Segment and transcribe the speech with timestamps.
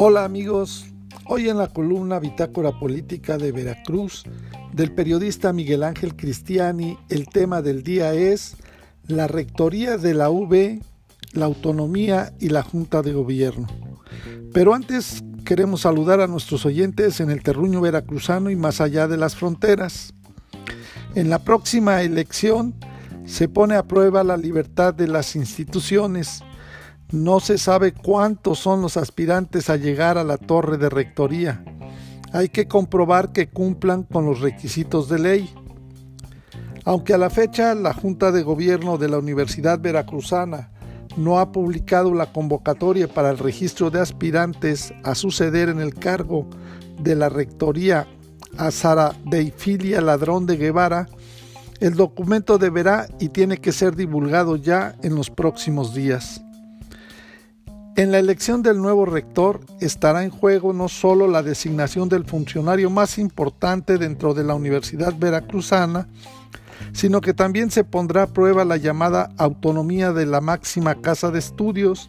[0.00, 0.86] Hola amigos,
[1.26, 4.22] hoy en la columna Bitácora Política de Veracruz
[4.72, 8.54] del periodista Miguel Ángel Cristiani, el tema del día es
[9.08, 10.80] la rectoría de la UB,
[11.32, 13.66] la autonomía y la Junta de Gobierno.
[14.52, 19.16] Pero antes queremos saludar a nuestros oyentes en el terruño veracruzano y más allá de
[19.16, 20.14] las fronteras.
[21.16, 22.72] En la próxima elección
[23.24, 26.44] se pone a prueba la libertad de las instituciones
[27.10, 31.64] no se sabe cuántos son los aspirantes a llegar a la torre de rectoría.
[32.32, 35.54] Hay que comprobar que cumplan con los requisitos de ley.
[36.84, 40.70] Aunque a la fecha la Junta de Gobierno de la Universidad Veracruzana
[41.16, 46.46] no ha publicado la convocatoria para el registro de aspirantes a suceder en el cargo
[47.00, 48.06] de la rectoría
[48.56, 51.08] a Sara Deifilia Ladrón de Guevara,
[51.80, 56.42] el documento deberá y tiene que ser divulgado ya en los próximos días.
[57.98, 62.90] En la elección del nuevo rector estará en juego no solo la designación del funcionario
[62.90, 66.06] más importante dentro de la Universidad Veracruzana,
[66.92, 71.40] sino que también se pondrá a prueba la llamada autonomía de la máxima casa de
[71.40, 72.08] estudios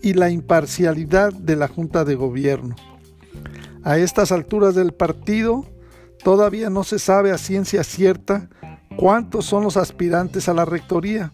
[0.00, 2.74] y la imparcialidad de la Junta de Gobierno.
[3.84, 5.66] A estas alturas del partido,
[6.24, 8.48] todavía no se sabe a ciencia cierta
[8.96, 11.30] cuántos son los aspirantes a la rectoría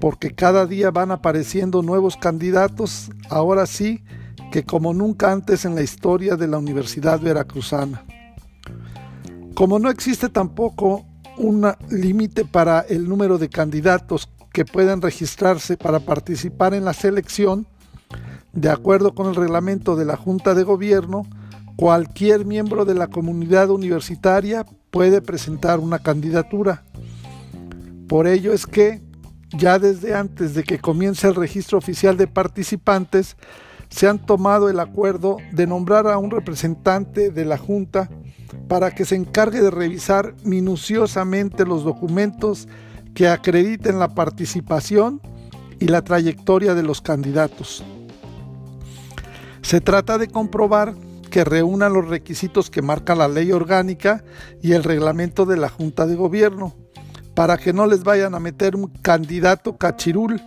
[0.00, 4.02] porque cada día van apareciendo nuevos candidatos, ahora sí
[4.50, 8.04] que como nunca antes en la historia de la Universidad Veracruzana.
[9.54, 11.06] Como no existe tampoco
[11.38, 17.66] un límite para el número de candidatos que puedan registrarse para participar en la selección,
[18.52, 21.26] de acuerdo con el reglamento de la Junta de Gobierno,
[21.76, 26.84] cualquier miembro de la comunidad universitaria puede presentar una candidatura.
[28.08, 29.02] Por ello es que
[29.52, 33.36] ya desde antes de que comience el registro oficial de participantes,
[33.88, 38.10] se han tomado el acuerdo de nombrar a un representante de la Junta
[38.68, 42.68] para que se encargue de revisar minuciosamente los documentos
[43.14, 45.20] que acrediten la participación
[45.78, 47.84] y la trayectoria de los candidatos.
[49.62, 50.94] Se trata de comprobar
[51.30, 54.24] que reúnan los requisitos que marca la ley orgánica
[54.62, 56.74] y el reglamento de la Junta de Gobierno
[57.36, 60.40] para que no les vayan a meter un candidato cachirul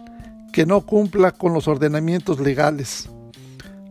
[0.52, 3.08] que no cumpla con los ordenamientos legales.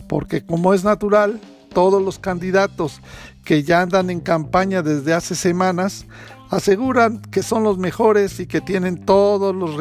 [0.09, 1.41] Porque como es natural,
[1.73, 3.01] todos los candidatos
[3.45, 6.07] que ya andan en campaña desde hace semanas
[6.51, 9.77] aseguran que son los mejores y que tienen todos los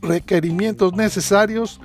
[0.00, 1.80] requerimientos necesarios,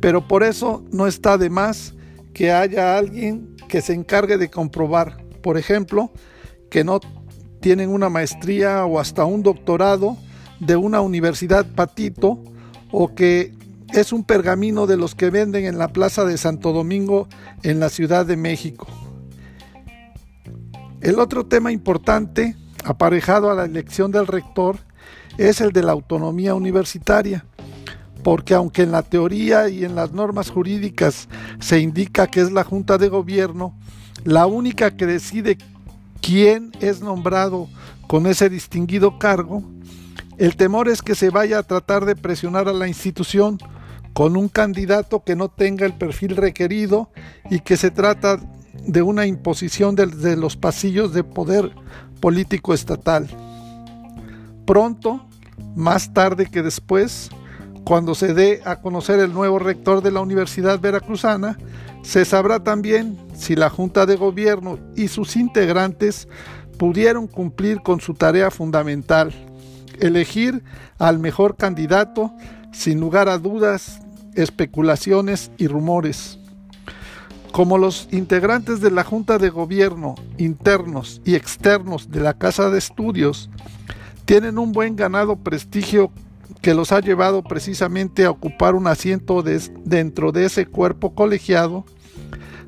[0.00, 1.92] pero por eso no está de más
[2.32, 6.10] que haya alguien que se encargue de comprobar, por ejemplo,
[6.70, 7.00] que no
[7.60, 10.16] tienen una maestría o hasta un doctorado
[10.58, 12.42] de una universidad patito
[12.90, 13.54] o que
[13.92, 17.28] es un pergamino de los que venden en la Plaza de Santo Domingo
[17.62, 18.86] en la Ciudad de México.
[21.00, 24.76] El otro tema importante, aparejado a la elección del rector,
[25.38, 27.46] es el de la autonomía universitaria,
[28.22, 31.28] porque aunque en la teoría y en las normas jurídicas
[31.58, 33.74] se indica que es la Junta de Gobierno,
[34.24, 35.56] la única que decide
[36.20, 37.68] quién es nombrado
[38.06, 39.62] con ese distinguido cargo,
[40.38, 43.58] el temor es que se vaya a tratar de presionar a la institución
[44.14, 47.10] con un candidato que no tenga el perfil requerido
[47.50, 48.38] y que se trata
[48.86, 51.70] de una imposición de, los pasillos de poder
[52.20, 53.28] político estatal.
[54.66, 55.26] Pronto,
[55.76, 57.30] más tarde que después,
[57.84, 61.58] cuando se dé a conocer el nuevo rector de la Universidad Veracruzana,
[62.02, 66.28] se sabrá también si la Junta de Gobierno y sus integrantes
[66.78, 69.32] pudieron cumplir con su tarea fundamental,
[69.98, 70.62] elegir
[70.98, 72.32] al mejor candidato
[72.72, 74.00] sin lugar a dudas,
[74.34, 76.38] especulaciones y rumores.
[77.52, 82.78] Como los integrantes de la Junta de Gobierno, internos y externos de la Casa de
[82.78, 83.50] Estudios,
[84.24, 86.12] tienen un buen ganado prestigio
[86.60, 91.84] que los ha llevado precisamente a ocupar un asiento dentro de ese cuerpo colegiado,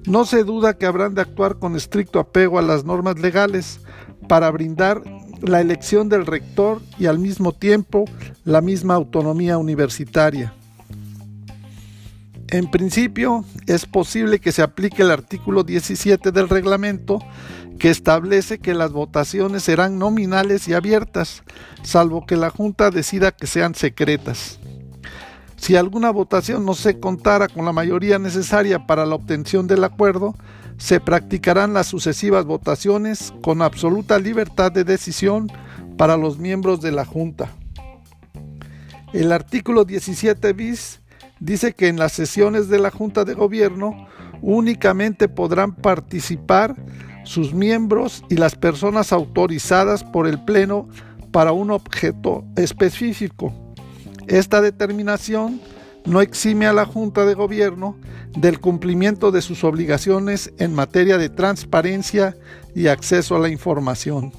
[0.06, 3.80] no se duda que habrán de actuar con estricto apego a las normas legales
[4.28, 5.02] para brindar
[5.40, 8.04] la elección del rector y al mismo tiempo
[8.44, 10.54] la misma autonomía universitaria.
[12.48, 17.18] En principio, es posible que se aplique el artículo 17 del reglamento
[17.82, 21.42] que establece que las votaciones serán nominales y abiertas,
[21.82, 24.60] salvo que la Junta decida que sean secretas.
[25.56, 30.36] Si alguna votación no se contara con la mayoría necesaria para la obtención del acuerdo,
[30.76, 35.50] se practicarán las sucesivas votaciones con absoluta libertad de decisión
[35.98, 37.50] para los miembros de la Junta.
[39.12, 41.00] El artículo 17 bis
[41.40, 44.06] dice que en las sesiones de la Junta de Gobierno
[44.40, 46.76] únicamente podrán participar
[47.24, 50.88] sus miembros y las personas autorizadas por el Pleno
[51.30, 53.52] para un objeto específico.
[54.26, 55.60] Esta determinación
[56.04, 57.96] no exime a la Junta de Gobierno
[58.36, 62.36] del cumplimiento de sus obligaciones en materia de transparencia
[62.74, 64.32] y acceso a la información.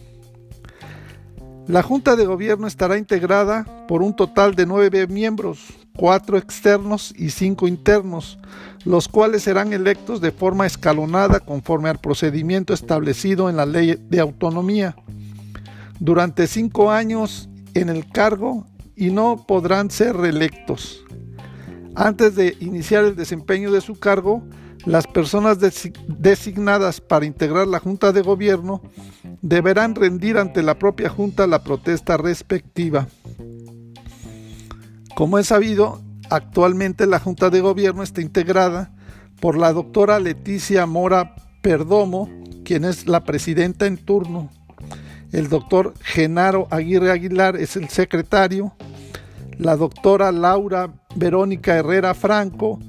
[1.67, 5.59] La Junta de Gobierno estará integrada por un total de nueve miembros,
[5.95, 8.39] cuatro externos y cinco internos,
[8.85, 14.19] los cuales serán electos de forma escalonada conforme al procedimiento establecido en la ley de
[14.19, 14.95] autonomía.
[15.99, 21.03] Durante cinco años en el cargo y no podrán ser reelectos.
[21.95, 24.43] Antes de iniciar el desempeño de su cargo,
[24.85, 25.59] las personas
[26.07, 28.81] designadas para integrar la Junta de Gobierno
[29.41, 33.07] deberán rendir ante la propia Junta la protesta respectiva.
[35.15, 36.01] Como es sabido,
[36.31, 38.91] actualmente la Junta de Gobierno está integrada
[39.39, 42.29] por la doctora Leticia Mora Perdomo,
[42.65, 44.49] quien es la presidenta en turno.
[45.31, 48.73] El doctor Genaro Aguirre Aguilar es el secretario.
[49.59, 52.79] La doctora Laura Verónica Herrera Franco,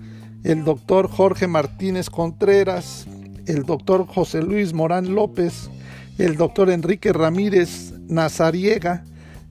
[0.45, 3.07] el doctor Jorge Martínez Contreras,
[3.47, 5.69] el doctor José Luis Morán López,
[6.17, 9.05] el doctor Enrique Ramírez Nazariega,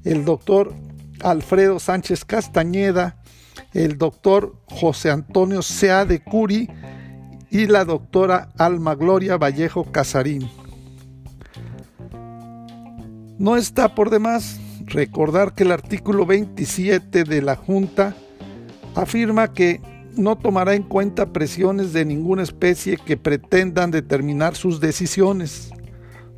[0.04, 0.74] el doctor
[1.24, 3.18] Alfredo Sánchez Castañeda,
[3.74, 6.70] el doctor José Antonio Sea de Curi
[7.50, 10.50] y la doctora Alma Gloria Vallejo Casarín.
[13.40, 18.16] No está por demás recordar que el artículo 27 de la Junta
[18.96, 19.82] afirma que
[20.16, 25.72] no tomará en cuenta presiones de ninguna especie que pretendan determinar sus decisiones.